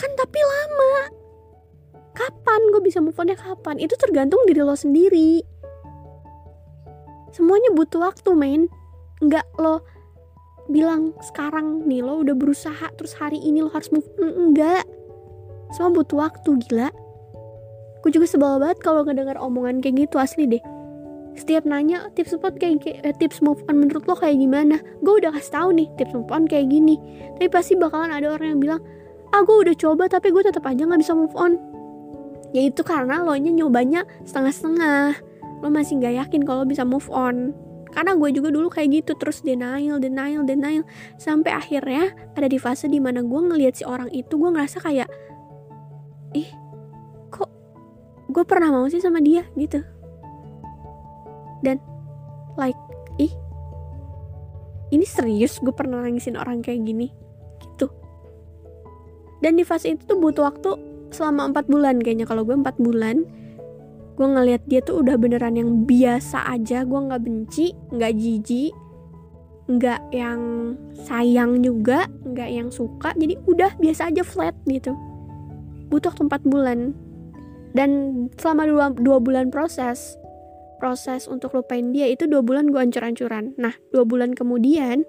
kan 0.01 0.11
tapi 0.17 0.41
lama 0.41 1.20
kapan? 2.21 2.61
Gue 2.69 2.83
bisa 2.85 3.01
move 3.01 3.17
onnya 3.17 3.37
kapan? 3.37 3.81
Itu 3.81 3.97
tergantung 3.97 4.45
diri 4.45 4.61
lo 4.61 4.77
sendiri. 4.77 5.41
Semuanya 7.33 7.73
butuh 7.73 8.05
waktu 8.05 8.31
main 8.37 8.69
nggak 9.25 9.47
lo 9.61 9.81
bilang 10.71 11.17
sekarang 11.25 11.89
nih 11.89 12.05
lo 12.05 12.23
udah 12.23 12.37
berusaha 12.37 12.93
terus 12.95 13.17
hari 13.17 13.41
ini 13.41 13.65
lo 13.65 13.71
harus 13.73 13.89
move 13.89 14.07
on. 14.21 14.53
Enggak 14.53 14.85
semua 15.73 15.95
butuh 15.95 16.19
waktu 16.21 16.51
gila. 16.69 16.91
Gue 18.01 18.11
juga 18.13 18.27
sebel 18.29 18.61
banget 18.61 18.79
kalau 18.85 19.05
ngedengar 19.07 19.41
omongan 19.41 19.81
kayak 19.81 20.09
gitu 20.09 20.17
asli 20.21 20.45
deh. 20.49 20.63
Setiap 21.39 21.63
nanya 21.63 22.11
tips 22.19 22.35
support 22.35 22.59
kayak, 22.59 22.83
kayak 22.83 23.07
eh, 23.07 23.15
tips 23.17 23.39
move 23.41 23.63
on 23.71 23.87
menurut 23.87 24.03
lo 24.05 24.19
kayak 24.19 24.37
gimana? 24.37 24.83
Gue 25.01 25.23
udah 25.23 25.31
kasih 25.31 25.53
tahu 25.55 25.69
nih 25.79 25.89
tips 25.95 26.13
move 26.13 26.31
on 26.35 26.45
kayak 26.51 26.69
gini. 26.69 26.99
Tapi 27.39 27.49
pasti 27.49 27.79
bakalan 27.79 28.11
ada 28.11 28.35
orang 28.35 28.59
yang 28.59 28.61
bilang 28.61 28.81
ah 29.31 29.41
gue 29.47 29.57
udah 29.63 29.77
coba 29.79 30.11
tapi 30.11 30.35
gue 30.35 30.43
tetap 30.43 30.67
aja 30.67 30.83
nggak 30.83 31.01
bisa 31.07 31.15
move 31.15 31.35
on 31.39 31.55
ya 32.51 32.63
itu 32.67 32.83
karena 32.83 33.23
lo 33.23 33.35
nya 33.39 33.53
nyobanya 33.55 34.07
setengah-setengah. 34.27 35.23
Lo 35.61 35.69
masih 35.69 36.01
nggak 36.01 36.15
yakin 36.27 36.43
kalau 36.43 36.65
bisa 36.67 36.83
move 36.83 37.07
on. 37.13 37.55
Karena 37.91 38.15
gue 38.15 38.31
juga 38.31 38.55
dulu 38.55 38.71
kayak 38.71 39.03
gitu 39.03 39.13
terus 39.19 39.43
denial 39.43 39.99
denial 39.99 40.47
denial. 40.47 40.87
Sampai 41.19 41.51
akhirnya 41.55 42.15
ada 42.39 42.47
di 42.47 42.59
fase 42.59 42.87
di 42.87 43.03
mana 43.03 43.23
gue 43.23 43.41
ngelihat 43.51 43.75
si 43.83 43.85
orang 43.87 44.11
itu 44.15 44.39
gue 44.39 44.51
ngerasa 44.51 44.79
kayak 44.79 45.11
ih 46.39 46.47
kok 47.35 47.51
gue 48.31 48.45
pernah 48.47 48.71
mau 48.71 48.87
sih 48.87 49.03
sama 49.03 49.19
dia? 49.19 49.43
Gitu. 49.59 49.83
Dan 51.67 51.83
like 52.55 52.79
ih 53.19 53.33
ini 54.91 55.07
serius 55.07 55.59
gue 55.63 55.75
pernah 55.75 56.03
nangisin 56.03 56.39
orang 56.39 56.63
kayak 56.63 56.83
gini? 56.87 57.11
Gitu. 57.59 57.91
Dan 59.43 59.59
di 59.59 59.67
fase 59.67 59.91
itu 59.91 60.07
tuh 60.07 60.19
butuh 60.19 60.47
waktu 60.47 60.90
selama 61.11 61.51
empat 61.51 61.67
bulan 61.67 61.99
kayaknya 62.03 62.27
kalau 62.27 62.43
gue 62.47 62.57
empat 62.57 62.77
bulan 62.79 63.27
gue 64.21 64.29
ngeliat 64.29 64.61
dia 64.69 64.85
tuh 64.85 65.01
udah 65.01 65.17
beneran 65.17 65.57
yang 65.57 65.89
biasa 65.89 66.45
aja. 66.45 66.85
Gue 66.85 67.01
nggak 67.09 67.23
benci 67.25 67.73
nggak 67.93 68.13
jijik 68.17 68.73
nggak 69.71 70.03
yang 70.11 70.75
sayang 71.07 71.63
juga 71.63 72.11
nggak 72.27 72.51
yang 72.51 72.69
suka. 72.69 73.17
Jadi 73.17 73.39
udah 73.49 73.73
biasa 73.81 74.13
aja 74.13 74.21
flat 74.27 74.53
gitu. 74.69 74.93
Butuh 75.89 76.13
4 76.13 76.27
bulan. 76.47 76.93
Dan 77.71 77.91
selama 78.35 78.67
dua, 78.67 78.87
dua 78.99 79.19
bulan 79.23 79.47
proses 79.55 80.21
proses 80.81 81.29
untuk 81.29 81.53
lupain 81.53 81.93
dia 81.93 82.09
itu 82.09 82.25
dua 82.25 82.41
bulan 82.41 82.73
gue 82.73 82.81
ancur-ancuran 82.81 83.53
nah 83.61 83.77
dua 83.93 84.09
bulan 84.09 84.33
kemudian 84.33 85.05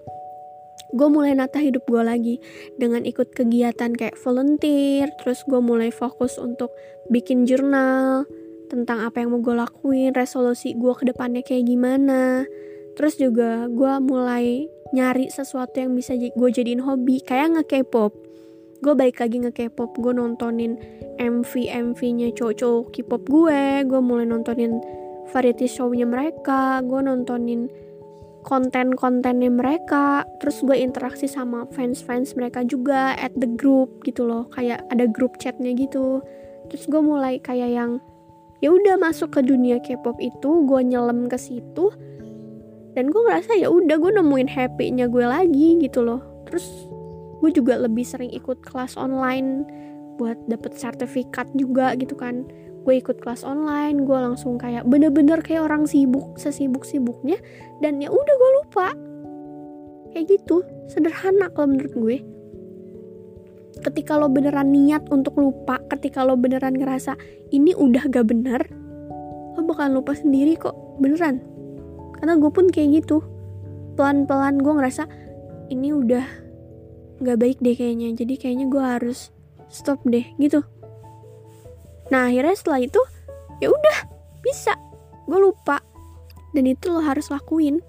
gue 0.91 1.07
mulai 1.07 1.35
nata 1.35 1.59
hidup 1.59 1.87
gue 1.87 2.03
lagi 2.03 2.35
dengan 2.75 3.07
ikut 3.07 3.31
kegiatan 3.31 3.95
kayak 3.95 4.19
volunteer 4.19 5.07
terus 5.23 5.43
gue 5.47 5.59
mulai 5.63 5.89
fokus 5.89 6.35
untuk 6.35 6.71
bikin 7.07 7.47
jurnal 7.47 8.27
tentang 8.71 9.03
apa 9.03 9.19
yang 9.19 9.35
mau 9.35 9.43
gue 9.43 9.51
lakuin 9.51 10.15
resolusi 10.15 10.71
gue 10.79 10.93
ke 10.95 11.03
depannya 11.03 11.43
kayak 11.43 11.67
gimana. 11.67 12.47
Terus 12.95 13.19
juga 13.19 13.67
gue 13.67 13.93
mulai 13.99 14.71
nyari 14.95 15.27
sesuatu 15.27 15.83
yang 15.83 15.91
bisa 15.91 16.15
gue 16.15 16.49
jadiin 16.51 16.79
hobi 16.79 17.19
kayak 17.19 17.59
nge-K-pop. 17.59 18.15
Gue 18.79 18.93
balik 18.95 19.19
lagi 19.19 19.43
nge-K-pop 19.43 19.99
gue 19.99 20.13
nontonin 20.15 20.79
MV 21.19 21.51
MV 21.91 21.99
nya 22.15 22.27
cowok-cowok 22.31 22.95
K-pop 22.95 23.23
gue 23.27 23.61
gue 23.83 23.99
mulai 23.99 24.23
nontonin 24.23 24.79
variety 25.35 25.67
show-nya 25.67 26.07
mereka 26.07 26.79
gue 26.79 26.99
nontonin 27.03 27.67
konten-kontennya 28.41 29.53
mereka 29.53 30.25
terus 30.41 30.61
gue 30.65 30.73
interaksi 30.77 31.29
sama 31.29 31.69
fans-fans 31.73 32.33
mereka 32.33 32.65
juga 32.65 33.13
at 33.17 33.33
the 33.37 33.47
group 33.47 34.01
gitu 34.01 34.25
loh 34.25 34.49
kayak 34.53 34.81
ada 34.89 35.05
grup 35.05 35.37
chatnya 35.37 35.71
gitu. 35.77 36.21
Terus 36.69 36.87
gue 36.87 37.01
mulai 37.03 37.37
kayak 37.37 37.69
yang 37.69 37.91
ya 38.61 38.69
udah 38.73 38.97
masuk 38.97 39.33
ke 39.33 39.41
dunia 39.45 39.81
K-pop 39.81 40.17
itu 40.21 40.65
gue 40.65 40.81
nyelam 40.85 41.25
ke 41.29 41.37
situ 41.37 41.89
dan 42.93 43.07
gue 43.07 43.21
ngerasa 43.23 43.57
ya 43.57 43.71
udah 43.71 43.95
gue 43.97 44.11
nemuin 44.19 44.49
happy-nya 44.51 45.05
gue 45.07 45.25
lagi 45.25 45.79
gitu 45.81 46.01
loh. 46.01 46.21
Terus 46.49 46.65
gue 47.41 47.49
juga 47.49 47.77
lebih 47.81 48.05
sering 48.05 48.29
ikut 48.29 48.61
kelas 48.61 48.97
online 48.97 49.65
buat 50.21 50.37
dapet 50.45 50.77
sertifikat 50.77 51.49
juga 51.57 51.97
gitu 51.97 52.13
kan 52.13 52.45
gue 52.81 52.97
ikut 52.97 53.21
kelas 53.21 53.45
online 53.45 54.09
gue 54.09 54.17
langsung 54.17 54.57
kayak 54.57 54.89
bener-bener 54.89 55.37
kayak 55.45 55.69
orang 55.69 55.85
sibuk 55.85 56.33
sesibuk 56.41 56.81
sibuknya 56.81 57.37
dan 57.79 58.01
ya 58.01 58.09
udah 58.09 58.35
gue 58.35 58.51
lupa. 58.61 58.87
Kayak 60.11 60.25
gitu 60.37 60.65
sederhana 60.89 61.53
kalau 61.53 61.77
menurut 61.77 61.93
gue. 61.93 62.17
Ketika 63.81 64.19
lo 64.19 64.27
beneran 64.29 64.73
niat 64.73 65.07
untuk 65.09 65.37
lupa 65.39 65.79
ketika 65.89 66.21
lo 66.25 66.35
beneran 66.35 66.75
ngerasa 66.77 67.15
ini 67.55 67.73
udah 67.73 68.05
gak 68.11 68.27
bener 68.29 68.61
lo 69.57 69.61
bakal 69.67 69.91
lupa 69.93 70.17
sendiri 70.17 70.57
kok 70.57 70.75
beneran. 70.97 71.41
Karena 72.17 72.37
gue 72.37 72.51
pun 72.53 72.67
kayak 72.69 73.03
gitu. 73.05 73.23
Pelan-pelan 73.95 74.61
gue 74.61 74.73
ngerasa 74.73 75.03
ini 75.71 75.95
udah 75.95 76.25
gak 77.21 77.37
baik 77.37 77.57
deh 77.61 77.77
kayaknya 77.77 78.17
jadi 78.17 78.33
kayaknya 78.35 78.65
gue 78.67 78.81
harus 78.83 79.29
stop 79.69 80.01
deh 80.09 80.25
gitu 80.41 80.65
nah 82.11 82.27
akhirnya 82.27 82.53
setelah 82.53 82.83
itu 82.83 83.01
ya 83.63 83.71
udah 83.71 83.97
bisa. 84.43 84.75
Gue 85.29 85.39
lupa. 85.39 85.79
Dan 86.51 86.67
itu 86.67 86.91
lo 86.91 86.99
harus 86.99 87.31
lakuin. 87.31 87.79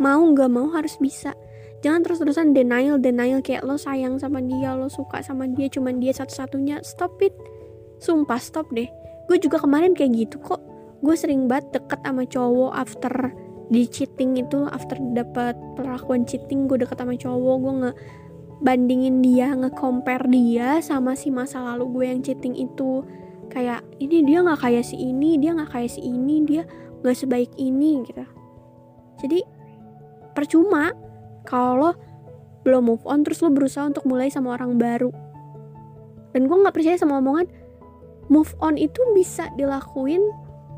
Mau 0.00 0.22
nggak 0.32 0.48
mau 0.48 0.72
harus 0.72 0.96
bisa. 0.96 1.36
Jangan 1.84 2.06
terus-terusan 2.06 2.56
denial 2.56 2.96
denial. 2.96 3.44
Kayak 3.44 3.66
lo 3.68 3.76
sayang 3.76 4.16
sama 4.16 4.40
dia 4.40 4.72
lo 4.72 4.88
suka 4.88 5.20
sama 5.20 5.44
dia 5.50 5.68
cuman 5.68 6.00
dia 6.00 6.14
satu-satunya. 6.16 6.80
Stop 6.86 7.20
it. 7.20 7.34
Sumpah 8.00 8.40
stop 8.40 8.70
deh. 8.72 8.88
Gue 9.28 9.36
juga 9.36 9.60
kemarin 9.60 9.92
kayak 9.92 10.14
gitu 10.16 10.36
kok. 10.40 10.62
Gue 11.04 11.14
sering 11.18 11.46
banget 11.50 11.82
deket 11.82 12.00
sama 12.00 12.24
cowok 12.24 12.72
after 12.72 13.12
di 13.68 13.84
cheating 13.84 14.40
itu 14.40 14.64
after 14.72 14.96
dapat 15.12 15.52
perlakuan 15.76 16.24
cheating 16.24 16.64
gue 16.64 16.80
deket 16.80 16.96
sama 16.96 17.12
cowok. 17.18 17.56
Gue 17.60 17.74
nge 17.84 17.90
bandingin 18.58 19.22
dia 19.22 19.54
nge-compare 19.54 20.26
dia 20.26 20.82
sama 20.82 21.14
si 21.14 21.30
masa 21.30 21.62
lalu 21.62 21.84
gue 21.94 22.04
yang 22.10 22.20
cheating 22.22 22.54
itu. 22.58 23.06
Kayak 23.48 23.86
ini 24.02 24.26
dia 24.26 24.44
nggak 24.44 24.60
kayak 24.60 24.84
si 24.84 24.96
ini 24.98 25.40
dia 25.40 25.56
nggak 25.56 25.72
kayak 25.72 25.90
si 25.90 26.00
ini 26.04 26.44
dia 26.44 26.62
nggak 27.00 27.16
sebaik 27.16 27.52
ini 27.56 28.02
gitu. 28.04 28.24
Jadi 29.22 29.40
percuma 30.34 30.92
kalau 31.46 31.94
belum 32.66 32.92
move 32.92 33.04
on 33.08 33.24
terus 33.24 33.40
lo 33.40 33.48
berusaha 33.48 33.88
untuk 33.88 34.04
mulai 34.04 34.28
sama 34.28 34.58
orang 34.58 34.76
baru. 34.76 35.10
Dan 36.36 36.44
gue 36.44 36.56
nggak 36.60 36.74
percaya 36.76 36.98
sama 36.98 37.22
omongan 37.22 37.48
move 38.28 38.52
on 38.60 38.76
itu 38.76 39.00
bisa 39.16 39.48
dilakuin 39.56 40.20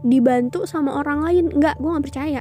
dibantu 0.06 0.62
sama 0.68 1.00
orang 1.00 1.26
lain. 1.26 1.44
Nggak 1.50 1.80
gue 1.82 1.90
nggak 1.90 2.06
percaya 2.06 2.40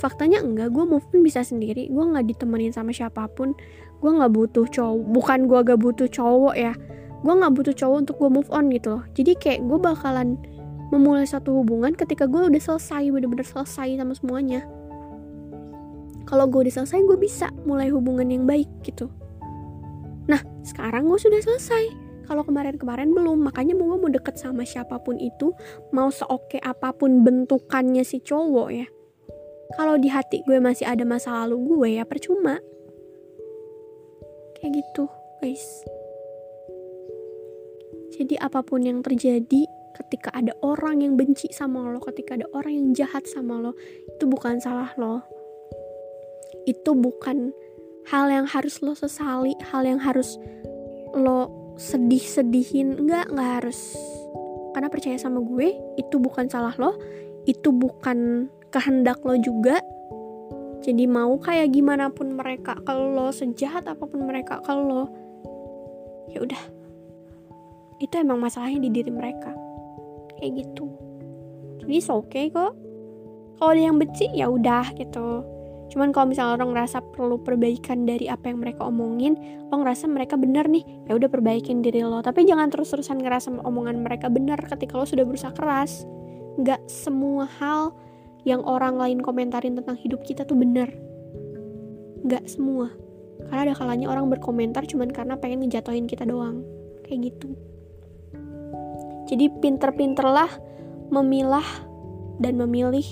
faktanya 0.00 0.40
enggak 0.40 0.72
gue 0.72 0.84
move 0.88 1.04
on 1.12 1.20
bisa 1.20 1.44
sendiri. 1.44 1.92
Gue 1.92 2.04
nggak 2.08 2.32
ditemenin 2.32 2.72
sama 2.72 2.90
siapa 2.90 3.28
pun. 3.28 3.52
Gue 4.00 4.10
nggak 4.16 4.32
butuh 4.32 4.64
cowok 4.64 5.04
bukan 5.12 5.44
gue 5.44 5.60
gak 5.60 5.80
butuh 5.80 6.08
cowok 6.08 6.56
ya. 6.56 6.72
Gue 7.20 7.34
nggak 7.36 7.52
butuh 7.52 7.74
cowok 7.76 7.96
untuk 8.08 8.16
gue 8.16 8.30
move 8.32 8.48
on 8.48 8.72
gitu 8.72 8.96
loh. 8.96 9.04
Jadi 9.12 9.36
kayak 9.36 9.60
gue 9.68 9.76
bakalan 9.76 10.40
memulai 10.88 11.28
satu 11.28 11.52
hubungan 11.60 11.92
ketika 11.92 12.24
gue 12.24 12.48
udah 12.48 12.62
selesai 12.64 13.12
bener-bener 13.12 13.44
selesai 13.44 14.00
sama 14.00 14.16
semuanya. 14.16 14.64
Kalau 16.24 16.48
gue 16.48 16.64
udah 16.64 16.74
selesai 16.80 17.04
gue 17.04 17.18
bisa 17.20 17.52
mulai 17.68 17.92
hubungan 17.92 18.24
yang 18.32 18.48
baik 18.48 18.72
gitu. 18.80 19.12
Nah 20.32 20.40
sekarang 20.64 21.04
gue 21.12 21.20
sudah 21.20 21.44
selesai. 21.44 22.08
Kalau 22.24 22.46
kemarin-kemarin 22.46 23.10
belum 23.10 23.42
makanya 23.42 23.74
gue 23.74 23.86
mau 23.98 24.06
deket 24.06 24.38
sama 24.38 24.62
siapa 24.62 25.02
pun 25.02 25.18
itu 25.18 25.50
mau 25.90 26.08
seoke 26.14 26.62
apa 26.62 26.94
pun 26.94 27.26
bentukannya 27.26 28.06
si 28.06 28.22
cowok 28.22 28.68
ya 28.70 28.86
kalau 29.74 29.94
di 30.00 30.10
hati 30.10 30.42
gue 30.46 30.58
masih 30.58 30.86
ada 30.86 31.06
masa 31.06 31.44
lalu 31.44 31.56
gue 31.66 31.88
ya 32.00 32.04
percuma. 32.06 32.58
Kayak 34.58 34.82
gitu 34.82 35.04
guys. 35.40 35.66
Jadi 38.20 38.36
apa 38.36 38.60
pun 38.60 38.84
yang 38.84 39.00
terjadi 39.00 39.64
ketika 39.96 40.32
ada 40.32 40.52
orang 40.64 41.04
yang 41.04 41.14
benci 41.16 41.52
sama 41.52 41.92
lo 41.92 42.00
ketika 42.00 42.36
ada 42.36 42.46
orang 42.56 42.72
yang 42.72 42.88
jahat 42.96 43.26
sama 43.28 43.60
lo 43.60 43.72
itu 44.08 44.24
bukan 44.28 44.60
salah 44.60 44.92
lo. 45.00 45.24
Itu 46.68 46.92
bukan 46.92 47.54
hal 48.10 48.28
yang 48.28 48.46
harus 48.48 48.82
lo 48.84 48.92
sesali 48.92 49.56
hal 49.72 49.86
yang 49.86 50.00
harus 50.02 50.36
lo 51.16 51.72
sedih-sedihin. 51.80 53.00
Enggak 53.00 53.32
enggak 53.32 53.50
harus. 53.64 53.80
Karena 54.76 54.88
percaya 54.92 55.16
sama 55.16 55.40
gue 55.40 55.72
itu 55.96 56.16
bukan 56.20 56.46
salah 56.52 56.76
lo. 56.76 56.94
Itu 57.48 57.72
bukan 57.72 58.50
kehendak 58.70 59.20
lo 59.26 59.36
juga. 59.36 59.82
Jadi 60.80 61.04
mau 61.04 61.36
kayak 61.36 61.76
gimana 61.76 62.08
pun 62.08 62.32
mereka 62.32 62.72
kalau 62.88 63.12
lo 63.12 63.28
sejahat 63.28 63.84
apa 63.84 64.00
pun 64.08 64.24
mereka 64.24 64.64
kalau 64.64 64.82
lo 64.88 65.04
ya 66.32 66.40
udah. 66.40 66.62
Itu 68.00 68.16
emang 68.16 68.40
masalahnya 68.40 68.88
di 68.88 68.90
diri 68.90 69.12
mereka. 69.12 69.52
Kayak 70.40 70.64
gitu. 70.64 70.88
Jadi 71.84 72.00
oke 72.08 72.26
okay 72.30 72.44
kok. 72.48 72.72
Kalau 73.60 73.76
ada 73.76 73.82
yang 73.82 74.00
benci 74.00 74.24
ya 74.32 74.48
udah 74.48 74.96
gitu. 74.96 75.44
Cuman 75.90 76.14
kalau 76.14 76.32
misalnya 76.32 76.56
orang 76.56 76.72
ngerasa 76.72 77.02
perlu 77.12 77.42
perbaikan 77.42 78.06
dari 78.06 78.30
apa 78.30 78.48
yang 78.48 78.62
mereka 78.62 78.86
omongin 78.86 79.34
lo 79.68 79.82
ngerasa 79.82 80.06
mereka 80.06 80.38
bener 80.38 80.70
nih 80.70 80.86
ya 81.10 81.18
udah 81.18 81.28
perbaikin 81.28 81.84
diri 81.84 82.00
lo. 82.06 82.24
Tapi 82.24 82.48
jangan 82.48 82.72
terus-terusan 82.72 83.20
ngerasa 83.20 83.52
omongan 83.66 84.00
mereka 84.00 84.32
bener 84.32 84.56
ketika 84.64 84.96
lo 84.96 85.04
sudah 85.04 85.28
berusaha 85.28 85.52
keras. 85.52 86.08
Nggak 86.56 86.80
semua 86.88 87.44
hal 87.60 87.92
yang 88.44 88.64
orang 88.64 88.96
lain 88.96 89.18
komentarin 89.20 89.76
tentang 89.76 89.96
hidup 90.00 90.24
kita 90.24 90.46
tuh 90.48 90.56
bener. 90.56 90.88
Gak 92.24 92.48
semua. 92.48 92.92
Karena 93.48 93.72
ada 93.72 93.74
kalanya 93.76 94.06
orang 94.12 94.28
berkomentar 94.30 94.84
cuman 94.86 95.10
karena 95.10 95.34
pengen 95.36 95.64
ngejatohin 95.64 96.06
kita 96.06 96.28
doang. 96.28 96.62
Kayak 97.04 97.34
gitu. 97.34 97.56
Jadi 99.30 99.46
pinter-pinterlah 99.62 100.50
memilah 101.10 101.66
dan 102.42 102.56
memilih 102.58 103.04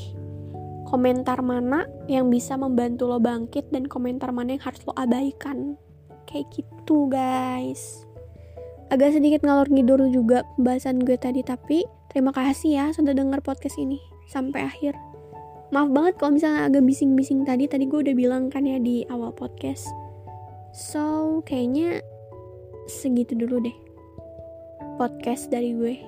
komentar 0.88 1.44
mana 1.44 1.84
yang 2.08 2.32
bisa 2.32 2.56
membantu 2.56 3.04
lo 3.04 3.20
bangkit 3.20 3.68
dan 3.68 3.84
komentar 3.84 4.32
mana 4.32 4.56
yang 4.56 4.64
harus 4.64 4.80
lo 4.88 4.96
abaikan. 4.96 5.76
Kayak 6.24 6.48
gitu 6.56 7.08
guys. 7.12 8.08
Agak 8.88 9.20
sedikit 9.20 9.44
ngalor 9.44 9.68
ngidur 9.68 10.00
juga 10.08 10.48
pembahasan 10.56 11.04
gue 11.04 11.20
tadi 11.20 11.44
tapi 11.44 11.84
terima 12.08 12.32
kasih 12.32 12.70
ya 12.72 12.86
sudah 12.96 13.12
denger 13.12 13.44
podcast 13.44 13.76
ini 13.76 14.00
sampai 14.32 14.64
akhir 14.64 14.96
maaf 15.68 15.92
banget 15.92 16.14
kalau 16.16 16.32
misalnya 16.32 16.64
agak 16.64 16.80
bising-bising 16.80 17.44
tadi 17.44 17.68
tadi 17.68 17.84
gue 17.84 18.00
udah 18.00 18.16
bilang 18.16 18.48
kan 18.48 18.64
ya 18.64 18.80
di 18.80 19.04
awal 19.12 19.36
podcast 19.36 19.84
so 20.72 21.38
kayaknya 21.44 22.00
segitu 22.88 23.36
dulu 23.36 23.60
deh 23.60 23.76
podcast 24.96 25.52
dari 25.52 25.76
gue 25.76 26.00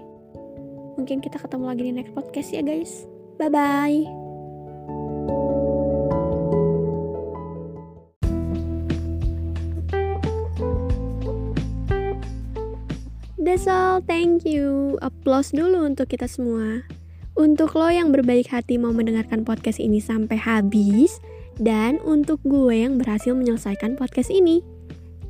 mungkin 0.96 1.20
kita 1.20 1.36
ketemu 1.36 1.64
lagi 1.68 1.82
di 1.84 1.92
next 1.92 2.12
podcast 2.16 2.48
ya 2.56 2.64
guys 2.64 3.04
bye 3.36 3.52
bye 3.52 4.04
That's 13.40 13.66
all. 13.66 13.98
Thank 13.98 14.46
you. 14.46 14.94
Applause 15.02 15.50
dulu 15.50 15.82
untuk 15.82 16.12
kita 16.12 16.30
semua. 16.30 16.86
Untuk 17.40 17.72
lo 17.72 17.88
yang 17.88 18.12
berbaik 18.12 18.53
hati 18.53 18.76
mau 18.76 18.92
mendengarkan 18.92 19.48
podcast 19.48 19.81
ini 19.81 19.96
sampai 19.96 20.37
habis, 20.37 21.24
dan 21.57 21.96
untuk 22.05 22.37
gue 22.44 22.85
yang 22.85 23.00
berhasil 23.00 23.33
menyelesaikan 23.33 23.96
podcast 23.96 24.29
ini. 24.29 24.61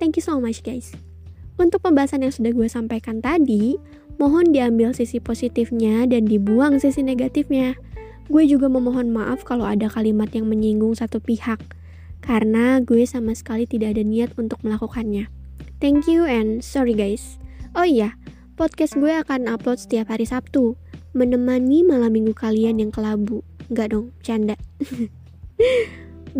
Thank 0.02 0.18
you 0.18 0.24
so 0.26 0.42
much 0.42 0.66
guys. 0.66 0.90
Untuk 1.54 1.86
pembahasan 1.86 2.26
yang 2.26 2.34
sudah 2.34 2.50
gue 2.50 2.66
sampaikan 2.66 3.22
tadi, 3.22 3.78
mohon 4.18 4.50
diambil 4.50 4.90
sisi 4.90 5.22
positifnya 5.22 6.02
dan 6.10 6.26
dibuang 6.26 6.82
sisi 6.82 7.06
negatifnya. 7.06 7.78
Gue 8.26 8.42
juga 8.42 8.66
memohon 8.66 9.14
maaf 9.14 9.46
kalau 9.46 9.62
ada 9.62 9.86
kalimat 9.86 10.34
yang 10.34 10.50
menyinggung 10.50 10.98
satu 10.98 11.22
pihak, 11.22 11.62
karena 12.26 12.82
gue 12.82 13.06
sama 13.06 13.38
sekali 13.38 13.70
tidak 13.70 13.94
ada 13.94 14.02
niat 14.02 14.34
untuk 14.34 14.58
melakukannya. 14.66 15.30
Thank 15.78 16.10
you 16.10 16.26
and 16.26 16.58
sorry 16.66 16.98
guys. 16.98 17.38
Oh 17.78 17.86
iya, 17.86 18.18
podcast 18.58 18.98
gue 18.98 19.14
akan 19.14 19.46
upload 19.46 19.78
setiap 19.78 20.10
hari 20.10 20.26
Sabtu 20.26 20.74
menemani 21.12 21.82
malam 21.82 22.14
minggu 22.14 22.34
kalian 22.34 22.78
yang 22.82 22.92
kelabu. 22.94 23.42
Enggak 23.70 23.94
dong, 23.94 24.14
canda. 24.22 24.56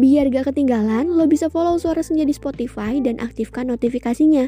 Biar 0.00 0.30
gak 0.30 0.54
ketinggalan, 0.54 1.10
lo 1.10 1.26
bisa 1.26 1.50
follow 1.50 1.74
Suara 1.78 2.02
Senja 2.06 2.22
di 2.22 2.34
Spotify 2.34 3.02
dan 3.02 3.18
aktifkan 3.18 3.66
notifikasinya. 3.70 4.46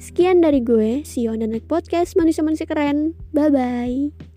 Sekian 0.00 0.40
dari 0.42 0.64
gue, 0.64 1.04
see 1.06 1.28
you 1.28 1.30
on 1.30 1.44
the 1.44 1.46
next 1.46 1.68
podcast, 1.70 2.16
manusia-manusia 2.16 2.66
keren. 2.66 3.14
Bye-bye. 3.36 4.29